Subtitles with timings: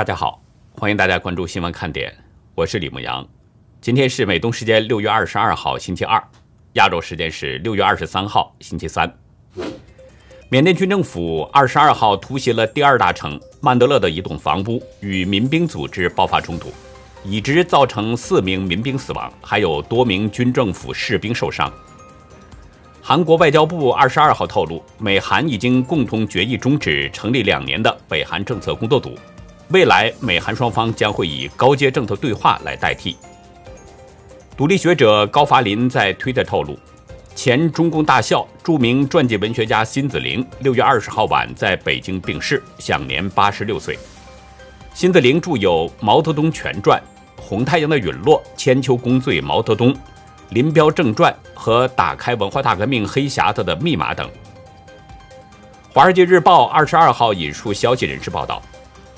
[0.00, 0.42] 大家好，
[0.72, 2.10] 欢迎大家关注新闻看点，
[2.54, 3.22] 我是李牧阳。
[3.82, 6.18] 今天是美东时间六月二十二号星期二，
[6.72, 9.14] 亚洲时间是六月二十三号星期三。
[10.48, 16.72] 缅甸军政府二十二号突袭了第二大城曼德勒的一栋房屋，与民兵组织爆发冲突，
[17.22, 21.70] 已知造成四名民兵死亡，还有多名军政府士兵受伤。
[23.02, 29.14] 韩国外交部二十二号透露，美韩已经共同决议终止成立两年的北韩政策工作组，
[29.70, 33.16] 未来美韩双方将会以高阶政策对话来代替。
[34.56, 36.76] 独立学者高伐林在推特透露，
[37.36, 43.96] 前中共大校、著名传记文学家辛子玲六月二十号晚在北京病逝，享年八十六岁。
[44.92, 47.00] 辛子玲著有《毛泽东全传》
[47.40, 49.94] 《红太阳的陨落》《千秋功罪毛泽东》。
[50.50, 54.28] 《林彪正传》和《打开文化大革命黑匣子的密码》等。
[55.94, 58.60] 《华尔街日报》二十二号引述消息人士报道，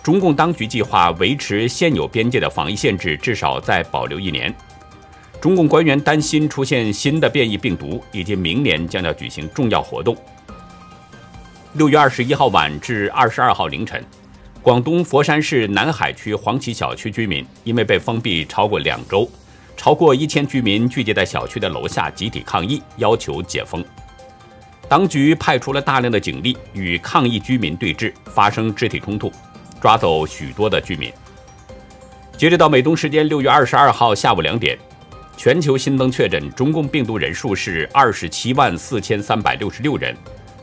[0.02, 4.52] 中共当局计划维持现有边界的防疫限制，至少再保留一年。
[5.40, 10.16] 中共官员担心出现新的变异病毒，以及明年将要举行重要活动。
[11.74, 14.04] 六月二十一号晚至二十二号凌晨，
[14.60, 19.30] 广东佛山市南海区黄岐小区居民因为被封闭超过两周。
[19.76, 23.84] 超过一千居民聚集在小区的楼下集体抗议，要求解封。
[24.88, 29.32] 当局派出了大量的警力与抗议居民对峙，发生肢体冲突，
[29.82, 31.12] 抓走许多的居民。
[32.38, 34.78] 截止到美东时间六月二十二号下午两点，
[35.36, 40.16] 全球新增确诊中共病毒人数是二十七万四千三百六十六人，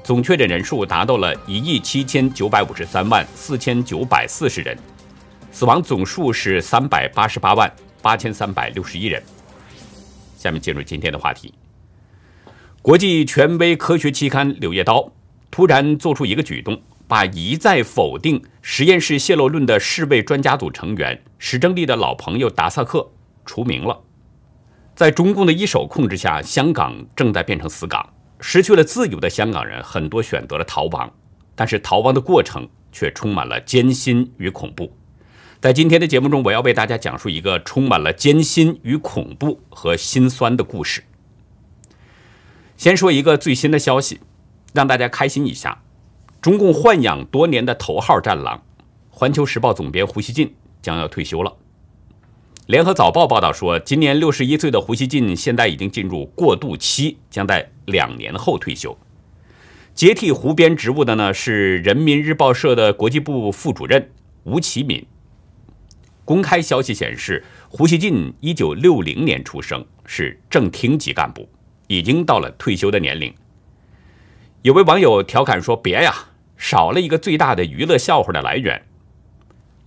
[0.03, 4.78] 总确诊人数达到了一亿七千九百五十三万四千九百四十人，
[5.52, 7.70] 死亡总数是三百八十八万。
[8.02, 9.22] 八千三百六十一人。
[10.38, 11.54] 下面进入今天的话题。
[12.81, 15.02] 国际权威科学期刊《柳叶刀》
[15.52, 23.09] 突然做出一个举动，把一再否定实验室泄露论的世卫专家组成员史正丽的老朋友达萨克
[23.43, 23.99] 除名了。
[24.95, 28.08] 在中共的一手控制下，香港正在变成死港，
[28.39, 31.11] 失去了自由的香港人很多选择了逃亡，
[31.55, 34.95] 但是逃亡的过程却充满了艰辛与恐怖。
[35.59, 41.03] 在今天的节目中，我要为大家讲述一个充满了艰辛与恐怖和心酸的故事。
[42.77, 44.19] 先说一个最新的消息，
[44.73, 45.81] 让大家开心一下：
[46.42, 48.64] 中共豢养多年的头号战狼——
[49.11, 51.54] 环球时报总编胡锡进将要退休了。
[52.67, 58.98] 联合早报报道说，今年六十一岁的胡锡进现在已经进入过渡期，将在两年后退休。
[59.94, 64.11] 接替胡编职务的呢是人民日报社的国际部副主任
[64.44, 65.05] 吴启敏。
[66.23, 71.49] 公开消息显示，胡锡进一九六零年出生，是正厅级干部，
[71.88, 73.33] 已经到了退休的年龄。
[74.61, 76.14] 有位网友调侃说：“别呀，
[76.59, 78.80] 少了一个最大的娱乐笑话的来源。”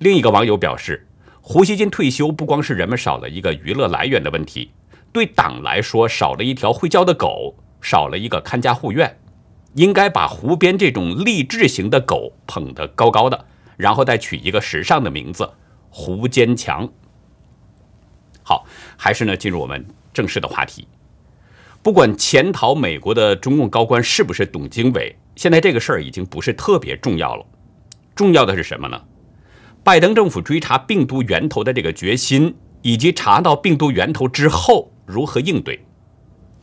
[0.00, 1.06] 另一个网友表示
[1.40, 4.72] ：“胡锡进退休不光是人们少了一个娱乐来源的问题，
[5.12, 9.18] 对党来说少了一条会叫的狗，少了一个看家护院。
[9.74, 13.46] 应该把湖边这种励志型的狗捧得高高的，
[13.76, 15.48] 然后再取一个时尚的名字。”
[15.94, 16.88] 胡坚强，
[18.42, 18.64] 好，
[18.96, 19.36] 还是呢？
[19.36, 20.88] 进入我们正式的话题。
[21.82, 27.46] 不管潜逃美国的中共高官是不是董经纬，现在这个事儿已经不是特别重要了。
[28.14, 29.02] 重要的是什么呢？
[29.82, 35.84] 拜登政府追查病毒源头的这个决心，以及查到病毒源头之后如何应对。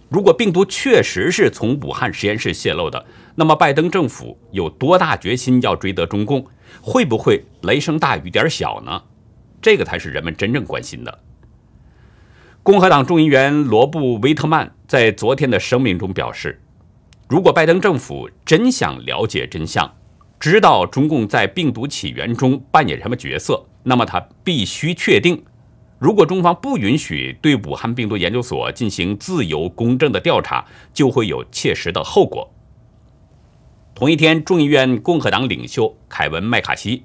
[0.09, 6.45] 如果病毒确实是从武汉实验室泄露的，那么拜登政府有多大决心要追责中共？
[6.81, 9.03] 会不会雷声大雨点小呢？
[9.61, 11.19] 这个才是人们真正关心的。
[12.63, 16.61] 共和党众议员罗布·威特曼在昨天的声明中表示，
[17.29, 19.93] 如果拜登政府真想了解真相，
[20.39, 25.43] 知道中共在病毒起源中扮演什么角色，那么他必须确定，
[25.99, 32.51] 如果中方不允许对武汉病毒研究所进行自由公正的调查，就会有切实的后果。
[33.93, 37.03] 同一天，众议院共和党领袖凯文·麦卡锡，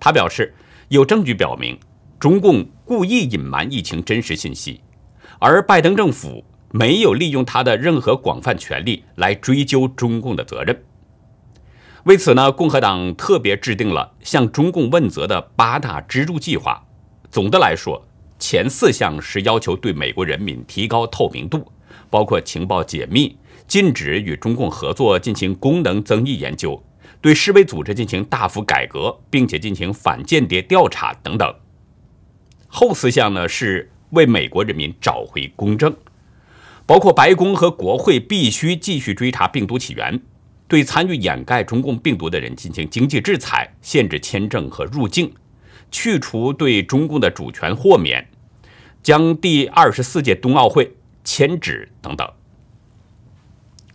[0.00, 0.54] 他表示，
[0.88, 1.78] 有证据表明。
[2.18, 4.80] 中共故意隐瞒疫情真实信息，
[5.38, 10.84] 而拜登政府没有利用他的任何广泛权力来追究中共的责任。
[12.04, 16.84] 为此呢，共和党特别制定了向中共问责的八大支柱计划。
[17.30, 18.06] 总的来说，
[18.38, 21.66] 前四项是要求对美国人民提高透明度，
[22.08, 23.36] 包括情报解密、
[23.66, 26.80] 禁止与中共合作进行功能增益研究、
[27.20, 31.52] 对世卫组织进行大幅改革，并且进行反间谍调查等等。
[32.68, 35.92] 后四项呢是为美国人民找回公正，
[36.86, 40.20] 包括白宫和国会必须继续追查病毒起源，
[40.68, 45.34] 对参与掩盖中共病毒的人进行经济制裁，限制签证和入境，
[45.90, 48.24] 去除对中共的主权豁免，
[49.02, 50.94] 将第二十四届冬奥会
[51.24, 52.28] 迁址等等。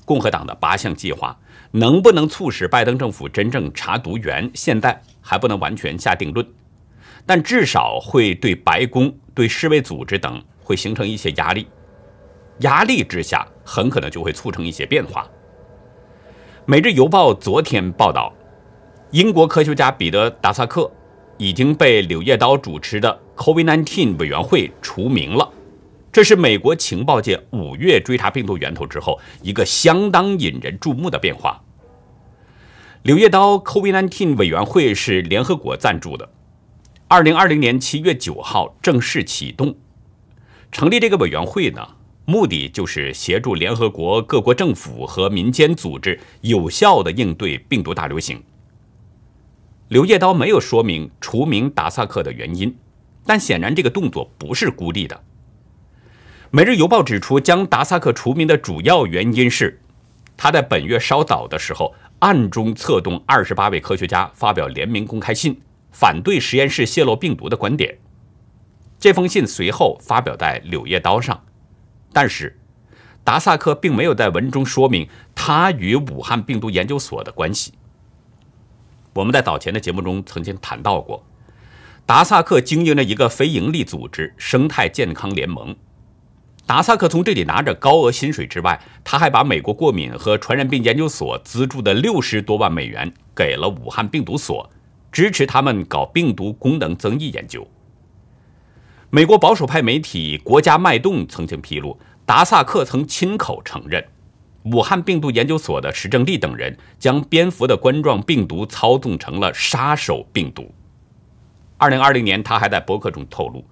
[0.03, 1.39] 共和党的八项计划
[1.71, 6.45] 能不能促使拜登政府真正查毒源，现在还不能完全下定论，
[7.25, 11.65] 但至少会对白宫、对世卫组织等会形成一些压力。
[12.61, 15.23] 压力之下，很可能就会促成一些变化。
[16.65, 18.33] 《每日邮报》昨天报道，
[19.11, 20.89] 英国科学家彼得·达萨克
[21.37, 25.51] 已经被《柳叶刀》主持的 COVID-19 委员会除名了。
[26.11, 31.61] 这是美国情报界五月追查病毒源头之后一个相当引人注目的变化。
[33.03, 36.29] 《柳叶刀》COVID-19 委员会是联合国赞助的，
[37.07, 39.75] 二零二零年七月九号正式启动。
[40.71, 41.87] 成立这个委员会呢？
[42.31, 48.41] 目的就是协助联合国各国政府和民间组织有效的应对病毒大流行。
[49.89, 52.73] 柳叶刀没有说明除名达萨克的原因，
[53.25, 55.15] 但显然这个动作不是孤立的。
[56.51, 59.77] 《每日邮报》指出，将达萨克除名的主要原因是
[60.37, 65.59] 他在本月稍早的时候暗中策动二十八位科学家发表联名公开信，
[65.91, 67.97] 反对实验室泄露病毒的观点。
[68.97, 71.43] 这封信随后发表在《柳叶刀》上。
[72.13, 72.57] 但是，
[73.23, 77.73] 达萨克并没有在文中说明他与武汉病毒研究所的关系。
[79.13, 81.23] 我们在早前的节目中曾经谈到过，
[82.05, 85.75] 达萨克经营着一个非营利组织——生态健康联盟。
[86.65, 94.69] 达萨克从这里拿着高额薪水之外，他还把美国过敏和传染病研究所资助的六十多万美元给了武汉病毒所，
[95.11, 97.67] 支持他们搞病毒功能增益研究。
[99.13, 104.01] 美国保守派媒体《国家脉动》曾经披露，达萨克曾亲口承认，
[104.63, 110.73] 武汉病毒研究所的石正丽等人将蝙蝠的冠状病毒操纵成了杀手病毒。
[111.75, 113.65] 二零二零年，他还在博客中透露，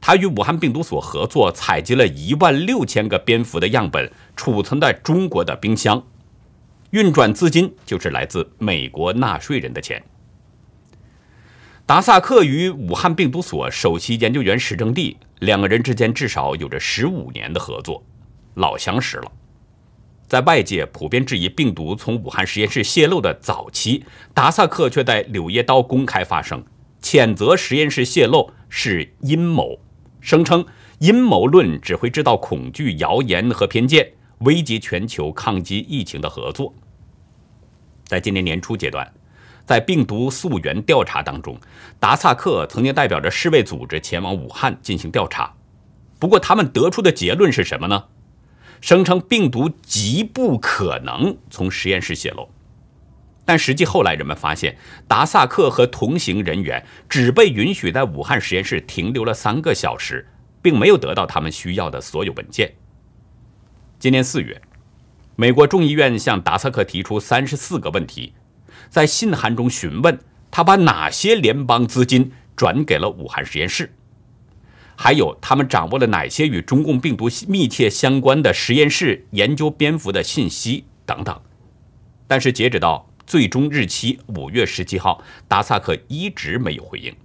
[0.00, 6.02] 他与武汉病毒所合作，采集了一万六千个蝙蝠的样本，储存在中国的冰箱，
[6.92, 10.02] 运转资金就是来自美国纳税人的钱。
[11.92, 18.02] 达萨克与武汉病毒所首席研究员石正丽两个人之间至少有着十五年的合作，
[18.54, 19.30] 老相识了。
[20.26, 26.64] 在外界普遍质疑病毒从武汉实验室泄露的早期，达萨克却在《柳叶刀》公开发声，
[27.02, 29.78] 谴责实验室泄露是阴谋，
[30.22, 30.64] 声称
[31.00, 36.72] 阴谋论只会制造恐惧、谣言和偏见，危及全球抗击疫情的合作。
[38.06, 39.12] 在今年年初阶段。
[39.64, 41.58] 在病毒溯源调查当中，
[41.98, 45.52] 达萨克曾经代表着世卫组织前往武汉进行调查。
[46.18, 48.04] 不过，他们得出的结论是什么呢？
[48.80, 52.48] 声称病毒极不可能从实验室泄露。
[53.44, 54.76] 但实际后来人们发现，
[55.08, 60.28] 达萨克和同行人员只被允许在武汉实验室停留了三个小时，
[60.60, 62.72] 并没有得到他们需要的所有文件。
[63.98, 64.60] 今年四月，
[65.34, 68.32] 美国众议院向达萨克提出三十四个问题。
[68.92, 70.18] 在信函中询问
[70.50, 73.90] 他把哪些联邦资金转给了武汉实验室，
[74.94, 81.40] 还有他们掌握了哪些与中共病毒密切相关的实验室研究蝙蝠的信息等等。
[82.26, 87.16] 但是截止到最终日期五月十七号，达萨克一直没有回应。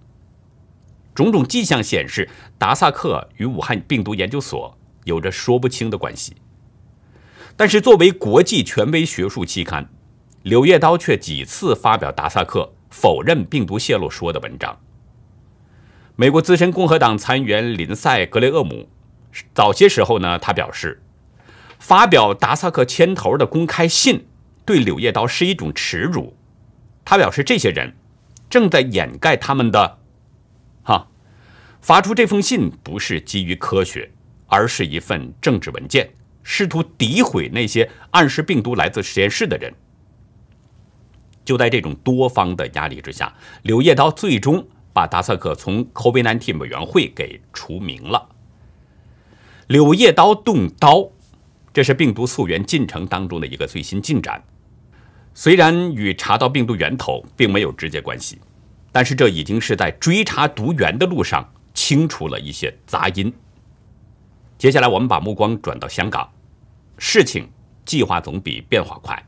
[1.13, 6.33] 种种迹象显示，达萨克与武汉病毒研究所有着说不清的关系。
[7.57, 9.83] 但是作为国际权威学术期刊。
[10.43, 14.79] 《柳叶刀》却几次发表达萨克否认病毒泄露说的文章。
[16.15, 18.89] 美国资深共和党参议员林赛·格雷厄姆
[19.53, 21.03] 早些时候呢，他表示，
[21.77, 24.25] 发表达萨克牵头的公开信
[24.65, 26.35] 对《柳叶刀》是一种耻辱。
[27.05, 27.95] 他表示，这些人
[28.49, 29.99] 正在掩盖他们的，
[30.83, 31.07] 哈，
[31.81, 34.11] 发出这封信不是基于科学，
[34.47, 36.09] 而是一份政治文件，
[36.41, 39.73] 试图诋毁那些暗示病毒来自实验室的人。
[41.47, 48.27] 就在这种多方的压力之下，柳叶刀最终把达萨克从 COVID-19 委员会给除名了。
[49.67, 51.09] 柳叶刀动刀，
[51.73, 54.43] 这是病毒溯源进程当中的一个最新进展。
[55.33, 58.41] 虽然与查到病毒源头并没有直接关系，
[58.91, 63.33] 但是这已经是在追查毒源的路上清除了一些杂音。
[64.57, 66.29] 接下来，我们把目光转到香港，
[66.97, 67.49] 事情
[67.85, 69.25] 计划总比变化快。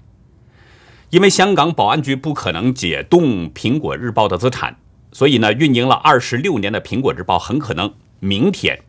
[1.09, 4.77] 因为香港保安局不可能解冻《苹果日报》的资产，
[5.11, 8.79] 所以呢，运营了二十六年的《苹果日报》很可能明天，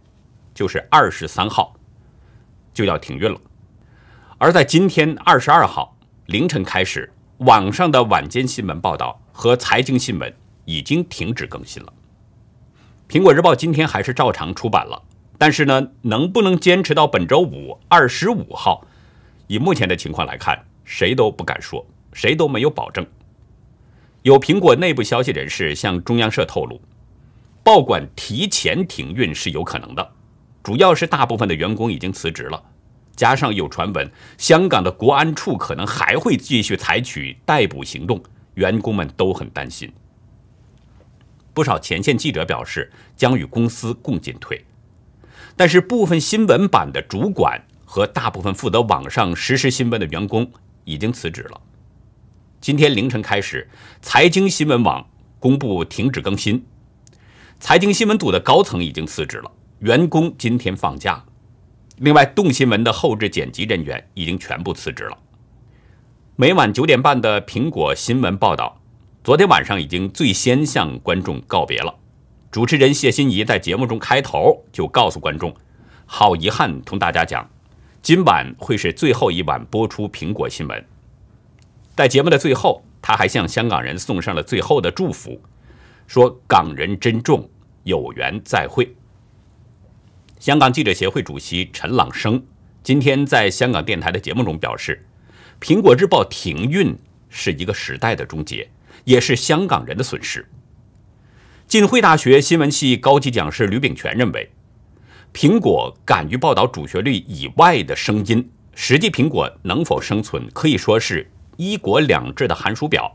[0.54, 1.74] 就是二十三号，
[2.74, 3.40] 就要停运了。
[4.36, 5.96] 而在今天二十二号
[6.26, 10.30] 凌晨开始，网上的晚间新闻报道和财经新闻
[10.66, 11.90] 已经停止更新了。
[13.08, 15.02] 苹果日报今天还是照常出版了，
[15.38, 18.86] 但是呢，能不能坚持到本周五二十五号？
[19.46, 23.06] 以目前的情况来看，谁都不敢说，谁都没有保证。
[24.22, 26.80] 有苹果内部消息人士向中央社透露，
[27.62, 30.12] 报馆提前停运是有可能的，
[30.62, 32.62] 主要是大部分的员工已经辞职了，
[33.16, 38.22] 加上有传闻香港的国安处可能还会继续采取逮捕行动，
[38.54, 39.90] 员工们都很担心。
[41.54, 44.64] 不少前线记者表示将与公司共进退，
[45.56, 50.50] 但是部分新闻版的主管和大部分负责网上实时新闻的员工
[50.84, 51.60] 已经辞职了。
[52.60, 53.66] 今天凌晨开始，
[54.02, 56.62] 财经新闻网公布停止更新。
[57.58, 61.24] 财经新闻组的高层已经辞职了，员工今天放假。
[61.96, 65.16] 另外，动新闻的后置剪辑人员已经全部辞职了。
[66.36, 68.78] 每晚九点半的苹果新闻报道，
[69.24, 71.94] 昨天晚上已经最先向观众告别了。
[72.50, 75.56] 主持人谢欣怡在节目中开头就告诉观众
[76.04, 77.48] ：“好遗憾，同大家讲，
[78.02, 80.84] 今晚会是最后一晚播出苹果新闻。”
[81.96, 85.40] 在节目的最后，他还向香港人送上了最后的祝福，
[86.06, 87.50] 说：“港人珍重，
[87.82, 88.94] 有缘再会。”
[90.40, 92.42] 香港记者协会主席陈朗生
[92.82, 95.04] 今天在香港电台的节目中表示
[95.60, 96.96] ：“苹果日报停运
[97.28, 98.70] 是一个时代的终结，
[99.04, 100.48] 也是香港人的损失。”
[101.68, 104.50] 浸会大学新闻系高级讲师吕炳全认为，
[105.34, 111.30] 苹果敢于报道主旋律以外的声音，实际苹果能否生存，可以说是。
[111.60, 113.14] 一国两制的寒暑表，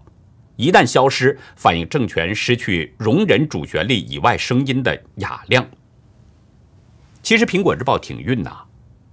[0.56, 5.66] 一旦消失，反映政权失去容忍主旋律以外声音的雅量。
[7.24, 8.56] 其实，《苹果日报》停运呐，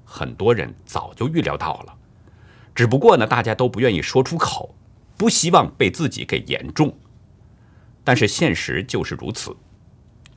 [0.04, 1.94] 很多人早就预料到了，
[2.74, 4.74] 只不过呢，大家都不愿意说出口，
[5.16, 6.94] 不希望被自己给言中。
[8.04, 9.56] 但是现实就是如此，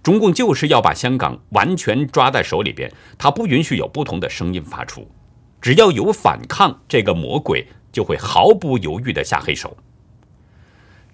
[0.01, 5.11] 中共就是要把香港完全抓在手里边，他不允许有不同的声音发出，
[5.59, 7.67] 只要有反抗，这个魔鬼。
[7.95, 9.77] 就会毫不犹豫地下黑手。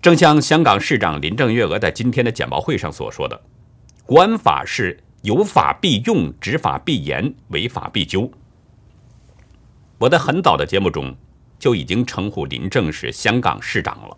[0.01, 3.39] 正像香港市长林郑月娥在今天的简报会上所说的
[4.03, 8.31] ：“国安法是有法必用，执法必严，违法必究。”
[10.00, 11.15] 我在很早的节目中
[11.59, 14.17] 就已经称呼林郑是香港市长了。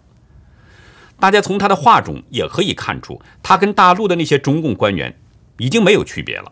[1.19, 5.13] 大家从他的话中也可以看出，他跟大陆的那些中共官员
[5.57, 6.49] 已经没有区别了。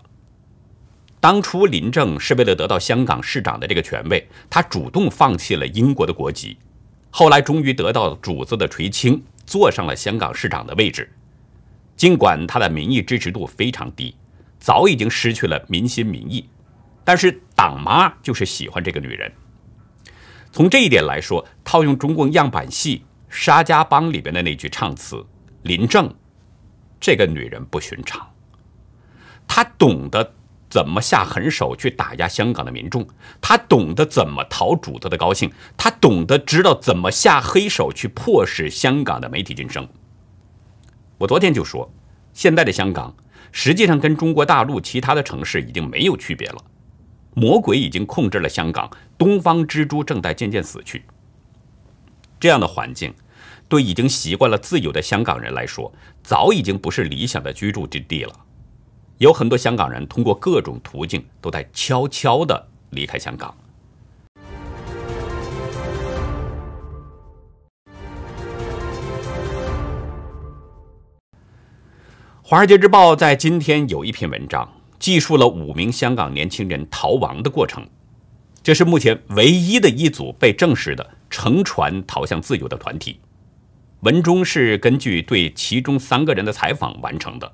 [1.22, 6.58] 当初林郑是为了得到香港市长的这个权位，他主动放弃了英国的国籍，
[7.12, 11.08] 后来终于得到主子的垂青，坐上了香港市长的位置。
[11.96, 14.16] 尽管他的民意支持度非常低，
[14.60, 16.50] 早已经失去了民心民意，
[17.04, 19.32] 但是党妈就是喜欢这个女人。
[20.52, 22.98] 从这一点来说，套用中共样板戏
[23.30, 25.24] 《沙家浜》里边的那句唱词
[25.62, 26.12] ：“林郑，
[27.00, 28.28] 这个女人不寻常，
[29.48, 30.34] 她懂得。”
[30.72, 33.06] 怎么下狠手去打压香港的民众？
[33.42, 39.86] 他懂得怎么讨主子的高兴，他懂得知道怎么下黑手去迫使香港的媒体晋升。
[41.18, 41.92] 我昨天就说，
[42.34, 43.14] 现在的香港
[43.52, 46.64] 实际上跟中国大陆其他的城市已经没有区别了，
[47.34, 51.04] 魔鬼已经控制了香港，东方之珠正在渐渐死去。
[52.40, 53.14] 这样的环境，
[53.68, 58.34] 对已经习惯了自由的香港人来说，早已经不是理想的居住之地了。
[59.22, 63.56] 有很多香港人通过各种途径都在悄悄地离开香港。
[72.42, 77.88] 《华尔街日报》在今天有一篇文章，记述了五名香港年轻人逃亡的过程。
[78.64, 83.20] 这是目前唯一的一组被证实的乘船逃向自由的团体。
[84.00, 87.54] 文中是根据对其中三个人的采访完成的。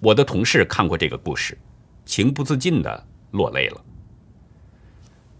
[0.00, 1.56] 我的同事看过这个故事，
[2.04, 3.80] 情不自禁的落泪了。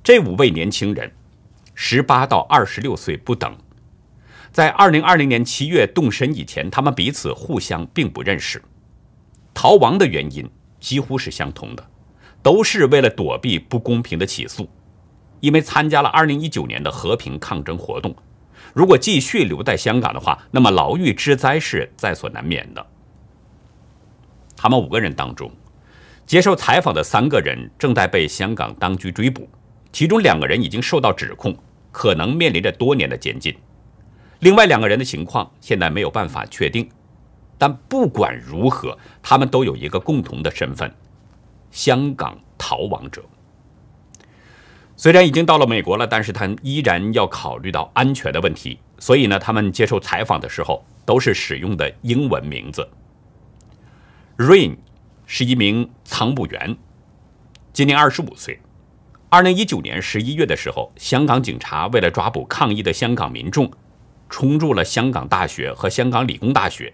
[0.03, 1.13] 这五位年轻人，
[1.75, 3.57] 十八到二十六岁不等，
[4.53, 8.63] 在二零二零年七月动身以前，他们彼此互相并不认识。
[9.53, 10.49] 逃亡的原因
[10.81, 11.87] 几乎是相同的，
[12.43, 14.69] 都是为了躲避不公平的起诉，
[15.41, 18.15] 因为参加了二零一九年的和平抗争活动。
[18.73, 22.87] 如果继续留在香港的话，那么牢狱之灾是在所难免的。
[24.57, 25.51] 他们五个人当中，
[26.27, 29.49] 接受采访的三个人正在被香港当局追捕，
[29.93, 31.57] 其中两个人已经受到指控，
[31.93, 33.55] 可能面临着多年的监禁。
[34.41, 36.89] 另外两个人的情况现在没有办法确定，
[37.57, 40.93] 但不管如何，他们都有一个共同的身份：
[41.71, 43.23] 香港逃亡者。
[44.97, 52.89] 虽然已经到了美国了，但是他依然要考虑到安全的问题，所以呢，他们接受采访的时候都是使用的英文名字。
[54.37, 54.77] Rain
[55.25, 56.77] 是一名仓务员，
[57.73, 58.61] 今年二十五岁。
[59.31, 63.73] 二零一九年十一月的时候，香港警察为了抓捕抗议的香港民众，
[64.29, 66.93] 冲入了香港大学和香港理工大学。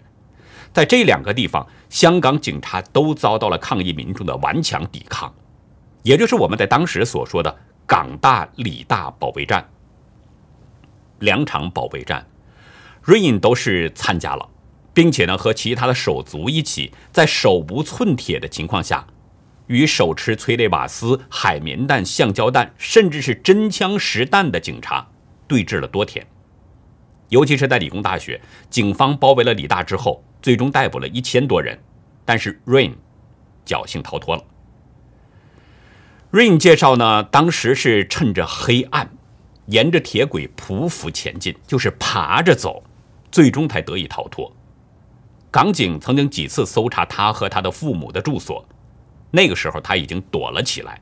[0.72, 5.34] 在这两个地方，香港警察都遭到了抗议民众的顽强抵抗，
[6.04, 7.58] 也就是我们在当时所说的
[7.88, 9.68] “港大理大保卫战”。
[11.18, 12.24] 两场保卫战
[13.04, 14.48] ，Rain 都是参加了，
[14.94, 19.06] 并且呢和其他的手足一起，在手无寸铁的情况下。
[19.68, 25.08] 与手持催泪瓦斯、海绵弹、橡胶弹，甚至是真枪实弹的警察
[25.46, 26.26] 对峙了多天。
[27.30, 31.78] 尤其是在理工大学，警方包围了理大之后，最终逮捕了一千多人，
[32.26, 32.92] 但是 Rain
[33.64, 34.44] 侥幸逃脱了。
[36.32, 39.10] Rain 介绍呢，当时是趁着黑暗，
[39.66, 42.82] 沿着铁轨匍匐前进，就是爬着走，
[43.30, 44.54] 最终才得以逃脱。
[45.52, 48.66] 港警曾经几次搜查他和他的父母的住所。
[49.30, 51.00] 那个时候他已经躲了起来。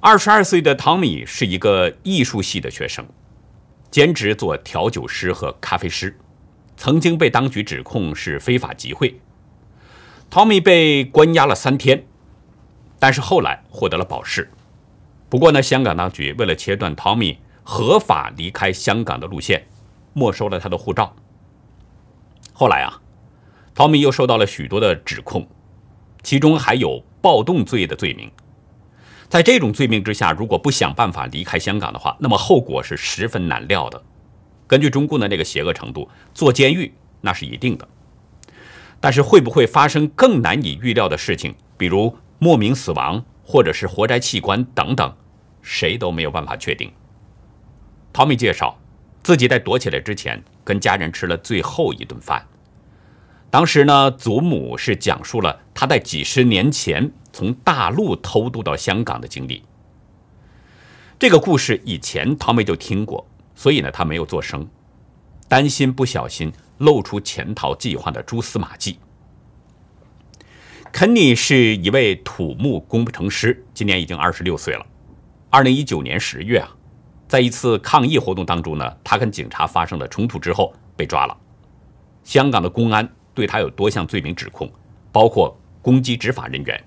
[0.00, 3.06] 二十二岁的汤米是一个艺术系的学生，
[3.90, 6.18] 兼职做调酒师和咖啡师，
[6.76, 9.18] 曾经被当局指控是非法集会。
[10.28, 12.06] 汤米被关押了三天，
[12.98, 14.50] 但是后来获得了保释。
[15.28, 19.66] 不过呢，香港当局为了切断汤米合法离开香港的路线，
[20.12, 21.14] 没收了他的护照。
[22.56, 23.02] 后来啊，
[23.74, 25.46] 汤米又受到了许多的指控。
[26.22, 28.30] 其中还有暴动罪的罪名，
[29.28, 34.02] 在这种罪名之下，如果不想办法离开香港的话，那么后果是十分难料的。
[34.66, 37.86] 根据中共的那个邪恶程度，坐监狱那是一定的。
[39.00, 45.14] 但是会不会发生更难以预料的事情，比如莫名死亡，或者是活摘器官等等，
[45.60, 46.90] 谁都没有办法确定。
[48.14, 48.78] 陶米介绍，
[49.24, 52.46] 自己在躲起来之前，跟家人吃了最后一顿饭。
[53.50, 59.62] 当时呢，祖母是讲述了他在几十年前从大陆偷渡到香港的经历。
[61.18, 64.68] 这个故事以前陶梅就听过，所以呢，他没有做声，
[65.48, 68.98] 担心不小心露出潜逃计划的蛛丝马迹。
[70.92, 74.84] 肯尼是一位土木工程师，今年已经二十六岁了。
[75.48, 76.76] 二零一九年十月啊，
[77.26, 81.36] 在一次抗议活动当中呢，他跟警察发生了冲突之后被抓了，
[82.22, 83.08] 香港的公安。
[83.36, 84.70] 对他有多项罪名指控，
[85.10, 86.84] 包括攻击执法人员。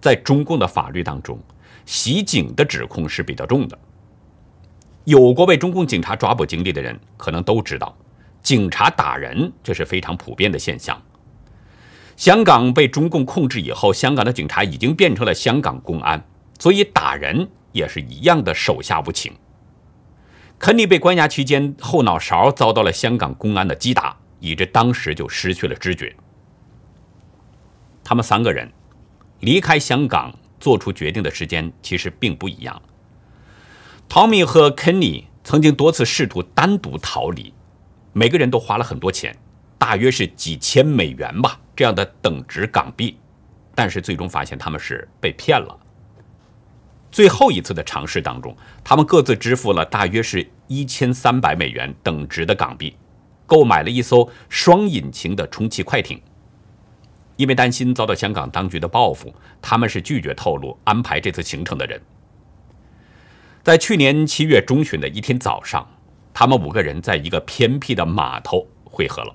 [0.00, 1.36] 在中共的法律当中，
[1.84, 3.76] 袭警的指控是比较重的。
[5.02, 7.92] 有过被中共警察抓捕经历的人，可能都知道，
[8.40, 10.96] 警察打人这是非常普遍的现象。
[12.16, 16.24] 香港被中共控制以后，香港的警察已经变成了香港公安，
[16.60, 19.32] 所以打人也是一样的手下无情。
[20.58, 24.16] 肯尼被关押期间，后脑勺遭到了香港公安的击打。
[24.38, 26.14] 以致当时就失去了知觉。
[28.04, 28.70] 他们三个人
[29.40, 32.80] 离开香港做出决定的时间其实并不一样。
[34.08, 37.52] 汤米和肯尼曾经多次试图单独逃离，
[38.12, 39.36] 每个人都花了很多钱，
[39.78, 43.18] 大约是几千美元吧，这样的等值港币。
[43.74, 45.76] 但是最终发现他们是被骗了。
[47.16, 52.94] 最后一次的尝试当中，他们各自支付了大约是一千三百美元等值的港币。
[53.46, 56.20] 购买了一艘双引擎的充气快艇，
[57.36, 61.98] 因为担心遭到香港当局的报复，他们是拒绝透露安排这次行程的人。
[63.64, 65.88] 在去年七月中旬的一天早上，
[66.34, 69.34] 他们五个人在一个偏僻的码头汇合了。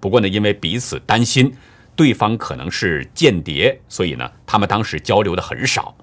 [0.00, 1.54] 不过呢，因为彼此担心
[1.94, 5.94] 对方可能是间谍，所以呢，他们当时交流的很少。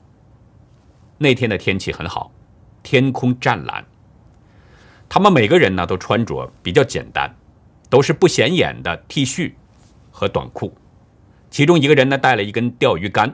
[1.24, 2.30] 那天的天气很好，
[2.84, 3.86] 天空湛蓝。
[5.08, 7.34] 他们每个人呢都穿着比较简单，
[7.90, 9.54] 都是不显眼的 T 恤
[10.12, 10.76] 和短裤。
[11.50, 13.34] 其中一个人呢带了一根钓鱼竿，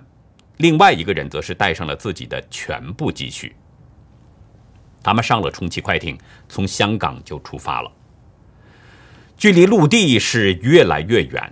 [0.58, 3.56] 另外一个人则是带上了自己的全部积蓄。
[5.02, 6.16] 他们上了充气快艇，
[6.48, 7.92] 从香港就出发了。
[9.36, 11.52] 距离陆地是越来越远，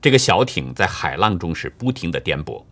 [0.00, 2.64] 这个小艇在海浪中是不停的颠簸。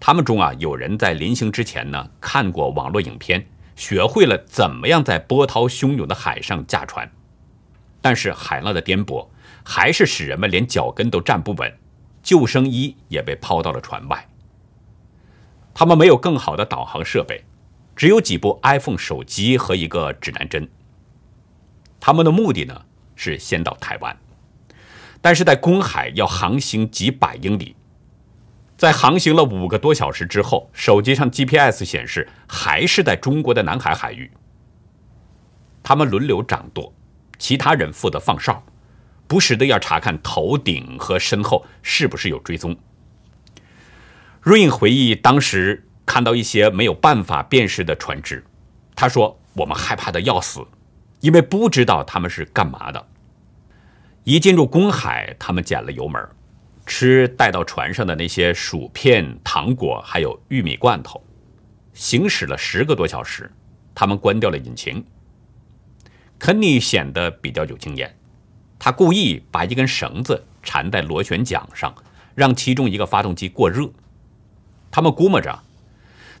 [0.00, 3.46] 他们中啊有人在临行之前呢看过网络影片。
[3.76, 7.08] 学会了怎么样在波涛汹涌的海上驾船，
[8.00, 9.28] 但是海浪的颠簸
[9.64, 11.72] 还是使人们连脚跟都站不稳，
[12.20, 14.28] 救生衣也被抛到了船外。
[15.72, 17.44] 他们没有更好的导航设备，
[17.94, 20.68] 只有几部 iPhone 手机和一个指南针。
[22.00, 22.82] 他们的目的呢
[23.14, 24.18] 是先到台湾，
[25.20, 27.76] 但是在公海要航行几百英里。
[28.78, 34.30] 在航行了五个多小时之后，手机上 GPS 显示还是在中国的南海海域。
[35.82, 36.94] 他们轮流掌舵，
[37.40, 38.62] 其他人负责放哨，
[39.26, 42.76] 不时的要查看头顶和身后是不是有追踪。
[44.40, 48.44] 瑞英回忆当时看到一些没有办法辨识的船只，
[48.94, 50.64] 他说：“我们害怕的要死，
[51.18, 53.08] 因为不知道他们是干嘛的。
[54.22, 56.28] 一进入公海，他们减了油门，
[56.88, 61.22] 吃带到船上的那些薯片、糖果，还有玉米罐头。
[61.92, 63.48] 行驶了十个多小时，
[63.94, 65.04] 他们关掉了引擎。
[66.38, 68.12] 肯尼显得比较有经验。”
[68.80, 71.92] 他故意把一根绳子缠在螺旋桨上，
[72.36, 73.90] 让其中一个发动机过热。
[74.88, 75.62] 他们估摸着，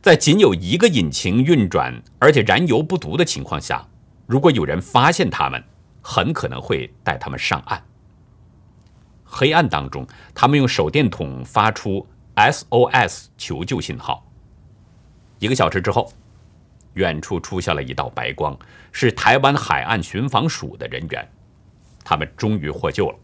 [0.00, 3.84] 在仅有一个引擎运转，而且燃油不足的情况下，
[4.26, 5.62] 如果有人发现他们，
[6.00, 7.84] 很可能会带他们上岸。
[9.30, 14.26] 黑暗当中，他们用手电筒发出 SOS 求救信号。
[15.38, 16.10] 一个小时之后，
[16.94, 18.58] 远处出现了一道白光，
[18.90, 21.30] 是台湾海岸巡防署的人员。
[22.02, 23.18] 他们终于获救了。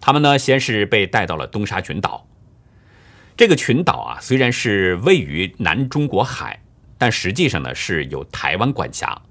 [0.00, 2.26] 他们呢，先是被带到了东沙群岛。
[3.36, 6.60] 这个群岛啊，虽然是位于南中国海，
[6.98, 9.22] 但实际上呢是由台湾管辖。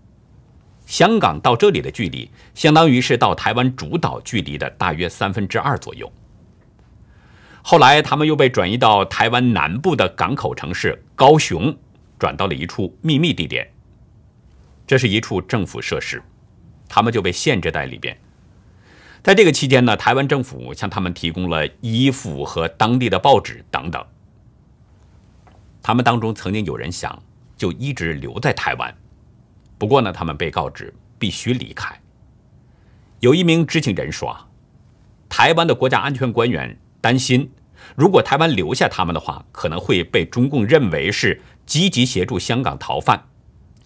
[0.91, 6.11] 香港到这里的距离，相当于是到台湾主岛距离的大约三分之二左右。
[7.61, 11.73] 后来，他们又被转移到台湾南部的港口城市高雄，
[12.19, 13.71] 转到了一处秘密地点。
[14.85, 16.21] 这是一处政府设施。
[16.89, 18.19] 他们就被限制在里边。
[19.23, 24.05] 在这个期间呢，台湾政府向他们提供了衣服和当地的报纸等等。
[25.81, 27.23] 他们当中曾经有人想
[27.55, 28.93] 就一直留在台湾，
[29.81, 31.99] 不过呢，他们被告知必须离开。
[33.19, 34.47] 有一名知情人说：“啊，
[35.27, 37.51] 台湾的国家安全官员担心，
[37.95, 43.25] 如果台湾留下他们的话，可能会被中共认为是积极协助香港逃犯。”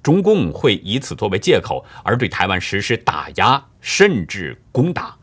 [0.03, 5.15] 中共会以此作为借口，而对台湾实施打压，甚至攻打。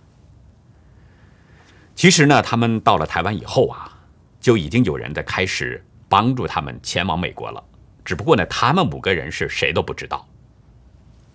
[1.95, 3.93] 其实呢，他们到了台湾以后啊，
[4.41, 7.63] 就已经有人在开始帮助他们前往美国了。
[8.03, 10.27] 只不过呢，他们五个人是谁都不知道。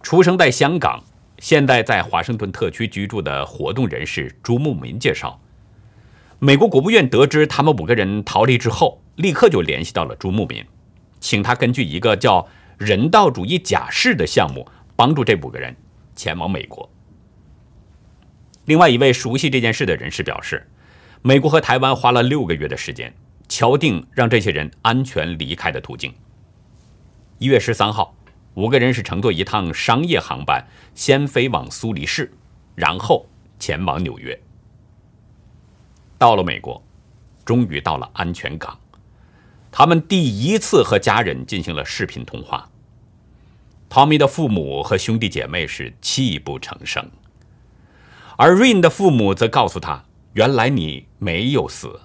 [0.07, 1.03] 出生在香港，
[1.37, 5.37] 现在在华盛顿特区居住的活动人士朱慕民介绍，
[6.39, 10.63] 美国国务院得知他们五个人逃离之后，立刻就联系到了朱慕民，
[11.19, 12.47] 请他根据一个叫。
[12.77, 14.65] 人道主义假释的项目，
[14.95, 15.75] 帮助这五个人
[16.15, 16.89] 前往美国。
[18.63, 20.65] 另外一位熟悉这件事的人士表示，
[21.21, 23.13] 美国和台湾花了六个月的时间，
[23.49, 26.13] 敲定让这些人安全离开的途径。
[27.39, 28.15] 一月十三号，
[28.57, 30.65] 五个人是乘坐一趟商业航班，
[30.95, 32.33] 先飞往苏黎世，
[32.73, 33.27] 然后
[33.59, 34.41] 前往纽约。
[36.17, 36.83] 到了美国，
[37.45, 38.79] 终于到了安全港。
[39.71, 42.67] 他们第一次和家人进行了视频通话。
[43.89, 47.11] 汤米的父母和兄弟姐妹是泣不成声，
[48.37, 52.01] 而 Rain 的父母则告诉他：“原来你没有死。”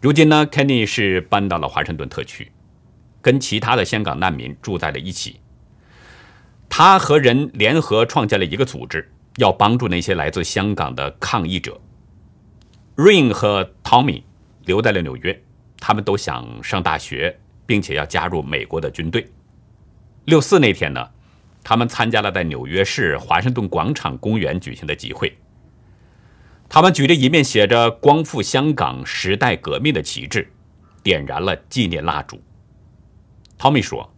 [0.00, 2.50] 如今呢，Kenny 是搬到了华盛顿特区，
[3.26, 5.40] 跟其他的香港难民住在了一起。
[6.68, 11.80] 他和人联合创建了一个组织，要帮助那些来自香港的抗议者。
[12.94, 14.22] Rain 和 Tommy
[14.64, 15.42] 留在了纽约。
[15.80, 17.36] 他们都想上大学，
[17.66, 19.28] 并且要加入美国的军队。
[20.26, 21.10] 六四那天呢，
[21.64, 25.36] 他们参加了在纽约市华盛顿广场公园举行的集会。
[26.68, 30.48] 他们举着一面写着“光复香港时代革命”的旗帜，
[31.02, 32.40] 点燃了纪念蜡烛。
[33.58, 34.12] 汤米说：“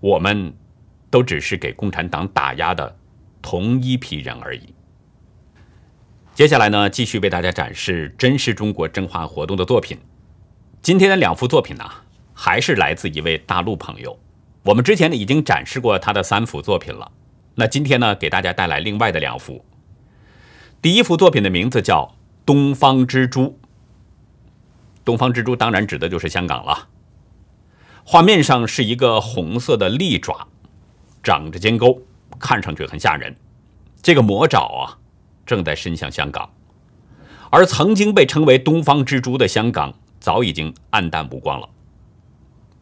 [0.00, 0.54] 我们
[1.10, 2.96] 都只是给共产党打压的
[3.40, 4.74] 同一批人而已。”
[6.34, 9.98] 接下来呢，继续为大家展示真实中国真话活动的作品。
[10.80, 11.84] 今天的两幅作品呢，
[12.32, 14.18] 还是来自一位大陆朋友。
[14.64, 17.12] 我们之前呢已经展示过他的三幅作品了。
[17.54, 19.64] 那今天呢，给大家带来另外的两幅。
[20.80, 22.06] 第一幅作品的名字叫
[22.46, 23.42] 《东方之珠》。
[25.04, 26.88] 东方之珠当然指的就是香港了。
[28.04, 30.48] 画面上是一个红色的利爪，
[31.22, 32.02] 长着尖钩，
[32.38, 33.34] 看上去很吓人。
[34.02, 34.98] 这个魔爪啊，
[35.46, 36.50] 正在伸向香港，
[37.50, 39.94] 而曾经被称为“东方之珠”的香港。
[40.20, 41.68] 早已经暗淡无光了。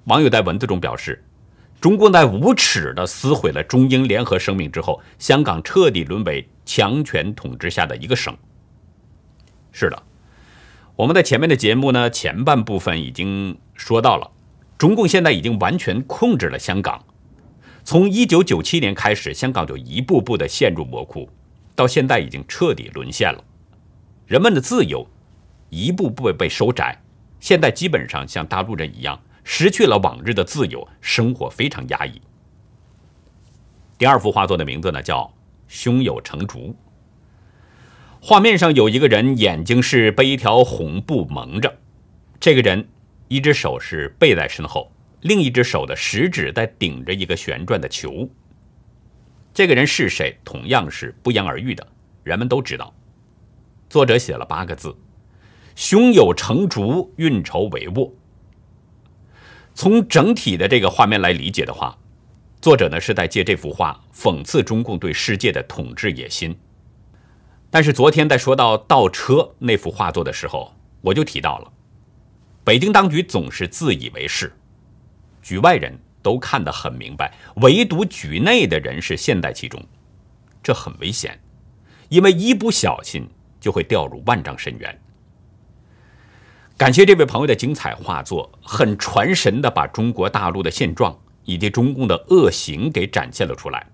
[0.05, 1.25] 网友在文字中表示，
[1.81, 8.37] 中共在无耻地撕毁了中英联合声明之后，香港彻底沦为强权统治下的一个省。
[9.73, 10.03] 是的，
[10.97, 14.31] 我们在前面的节目呢前半部分已经说到了，
[14.81, 17.05] 中共现在已经完全控制了香港。
[17.85, 21.29] 从一九九七年开始，香港就一步步地陷入魔窟，
[21.75, 23.45] 到现在已经彻底沦陷了。
[24.27, 25.07] 人们的自由
[25.69, 26.99] 一步步被收窄。
[27.41, 32.19] 现在基本上像大陆人一样，失去了往日的自由，生活非常压抑。
[33.99, 35.25] 第二幅画作的名字呢叫
[35.69, 36.75] 《胸有成竹。
[38.19, 41.77] 画面上有一个人，眼睛是被一条红布蒙着。
[42.39, 42.89] 这个人
[43.31, 44.91] 一只手是背在身后，
[45.21, 48.29] 另一只手的食指在顶着一个旋转的球。
[49.55, 50.37] 这个人是谁？
[50.45, 51.87] 同样是不言而喻的，
[52.25, 52.93] 人们都知道。
[53.89, 54.93] 作者写了八个字
[55.77, 58.11] ：“胸有成竹，运筹帷幄。”
[59.75, 61.97] 从整体的这个画面来理解的话，
[62.61, 66.59] 作者呢是在借这幅画讽刺中共对世界的统治野心。
[67.71, 71.73] 但是昨天在说到倒车那幅画作的时候，我就提到了，
[72.63, 74.53] 北京当局总是自以为是，
[75.43, 79.83] 局外人都看得很明白，唯独局内的人是陷在其中，
[80.63, 81.41] 这很危险，
[82.11, 83.27] 因为一不小心
[83.59, 85.01] 就会掉入万丈深渊。
[86.77, 93.87] 感谢这位朋友的精彩画作，很传神的把中国大陆的现状以及中共的恶行给展现了出来。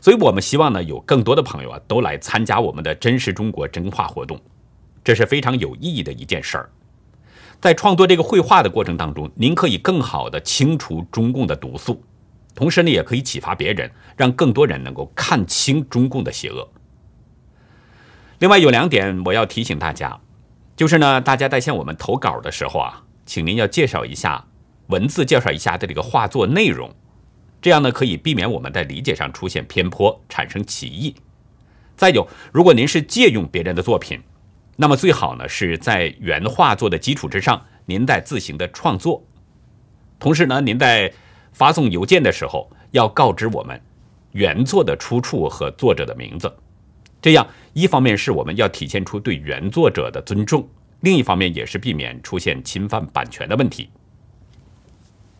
[0.00, 4.40] 所以我们希望呢，有更多的朋友啊，都来参加我们的真实中国真话活动，
[5.02, 6.70] 这是非常有意义的一件事儿。
[7.60, 12.02] 在创作这个绘画的过程当中，您可以更好的清除中共的毒素，
[12.54, 16.66] 同时呢，也可以启发别人，让更多人能够看清中共的邪恶。
[18.38, 20.18] 另外有两点我要提醒大家，
[20.74, 24.46] 就是呢，大家在向我们投稿的时候啊，请您要介绍一下
[24.86, 26.90] 文字，介绍一下的这个画作内容。
[27.60, 31.14] 这样呢，可以避免我们在理解上出现偏颇，产生歧义。
[31.94, 34.18] 再有，如果您是借用别人的作品，
[34.80, 39.22] 那么最好呢是在原画作的基础之上，您再自行的创作。
[40.18, 41.12] 同时呢，您在
[41.52, 43.78] 发送邮件的时候要告知我们
[44.32, 46.50] 原作的出处和作者的名字。
[47.20, 50.66] 这样，一方面是我们要体现出对原作者的尊重，
[51.00, 53.90] 另一方面也是避免出现侵犯版权的问题。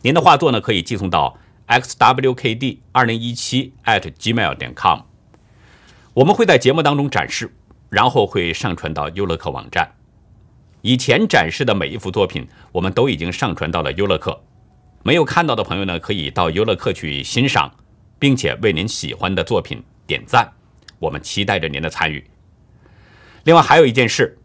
[0.03, 1.35] 您的画作呢，可以寄送到。
[1.67, 4.99] xwkd 二零一七 at gmail 点 com，
[6.13, 7.55] 我们会在节目当中展示，
[7.91, 9.87] 然后会上传到优乐客网站。
[10.81, 14.41] 以前展示的每一幅作品，我们都已经上传到了优乐客。
[15.03, 17.69] 没有看到的朋友呢，可以到优乐客去欣赏，
[18.17, 20.51] 并且为您喜欢的作品点赞。
[20.99, 22.23] 我们期待着您的参与。
[23.43, 24.37] 另外还有一件事，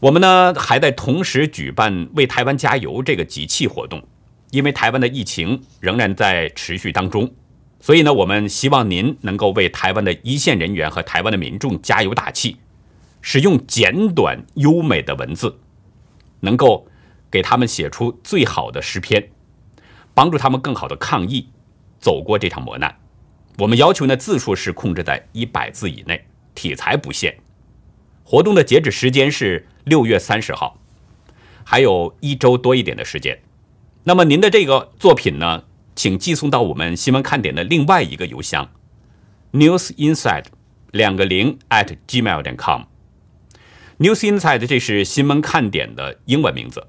[0.00, 4.02] 我们呢还在同时举办“为台湾加油”这个集气活动。
[4.50, 7.32] 因为台湾的疫情仍然在持续当中，
[7.82, 12.58] 所以呢，我们希望您能够为台湾的一线人员和台湾的民众加油打气，
[13.20, 15.58] 使用简短优美的文字，
[16.40, 16.86] 能够
[17.28, 19.30] 给他们写出最好的诗篇，
[20.14, 21.48] 帮助他们更好的抗疫，
[21.98, 22.96] 走过这场磨难。
[23.58, 27.36] 我们要求呢字数是控制在一百字以内，题材不限。
[28.22, 30.78] 活动的截止时间是六月三十号，
[31.64, 33.42] 还有一周多一点的时间。
[34.04, 35.64] 那么您的这个作品呢，
[35.94, 38.70] 请寄送到我们新闻看点的另外一个邮箱
[39.52, 40.46] ，newsinside
[40.90, 42.82] 两个零 at gmail 点 com。
[43.98, 46.86] newsinside 这是新闻看点的英文名字。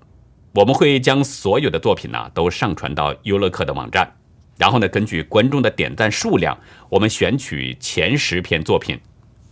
[0.55, 4.15] 我们会将所有的作品呢都上传到优乐客的网站，
[4.57, 6.57] 然后呢根据观众的点赞数量，
[6.89, 8.99] 我们选取前十篇作品，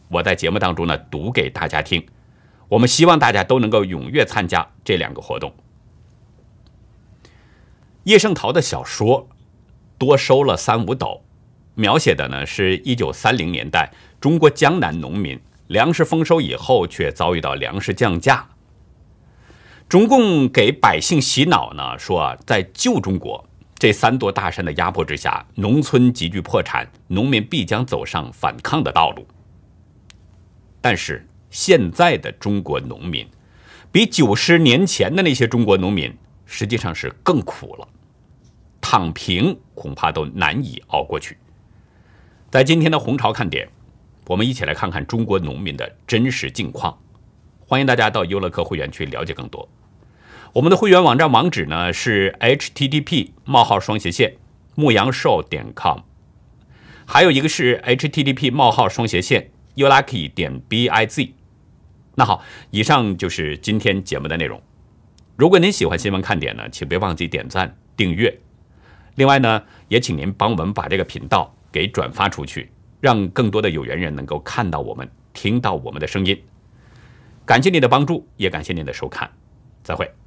[0.09, 2.05] 我在节目当中呢读给大家听。
[2.69, 5.53] 我们希望大家都能够踊跃参加这两个活动。
[8.03, 9.27] 叶圣陶的小说
[10.01, 11.21] 多收了三五斗，
[11.75, 13.87] 描写的呢是一九三零年代
[14.19, 18.49] 中国江南农民粮食丰收以后，却遭遇到粮食降价。
[19.87, 29.23] 中共给百姓洗脑呢，说啊在旧中国这三座大山的压迫之下，农村急剧破产，农民必将走上反抗的道路。
[30.81, 33.27] 但是现在的中国农民，
[33.91, 36.11] 比九十年前的那些中国农民。
[36.53, 37.87] 实际上是更苦了，
[38.81, 41.37] 躺平恐怕都难以熬过去。
[42.49, 43.69] 在今天的红潮看点，
[44.27, 46.99] 我们一起来看看中国农民的真实境况。
[47.59, 49.69] 欢迎大家到优乐客会员区了解更多。
[50.51, 54.35] 我们的会员网站网址呢是 http: 冒号双斜线
[54.75, 55.99] 牧羊兽点 com，
[57.05, 61.31] 还有一个是 http: 冒号双斜线 youlucky 点 biz。
[62.15, 64.61] 那好，以上就是今天节目的内容。
[65.37, 68.37] 如果您喜欢新闻看点呢，请别忘记点赞、订阅。
[69.15, 76.41] 另外呢，也请您帮我们把这个频道给转发出去，让更多的有缘人能够看到我们、听到我们的声音。
[77.45, 79.29] 感谢您的帮助，也感谢您的收看，
[79.83, 80.20] 再会。